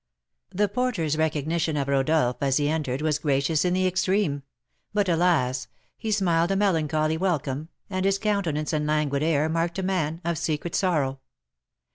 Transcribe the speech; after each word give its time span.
The 0.49 0.67
porter's 0.67 1.15
recognition 1.15 1.77
of 1.77 1.87
Rodolph 1.87 2.37
as 2.41 2.57
he 2.57 2.67
entered 2.67 3.03
was 3.03 3.19
gracious 3.19 3.63
in 3.63 3.75
the 3.75 3.85
extreme; 3.85 4.41
but, 4.95 5.07
alas! 5.07 5.67
he 5.95 6.09
smiled 6.11 6.49
a 6.49 6.55
melancholy 6.55 7.17
welcome, 7.17 7.69
and 7.87 8.03
his 8.03 8.17
countenance 8.17 8.73
and 8.73 8.87
languid 8.87 9.21
air 9.21 9.47
marked 9.47 9.77
a 9.77 9.83
man 9.83 10.19
of 10.25 10.39
secret 10.39 10.73
sorrow. 10.73 11.19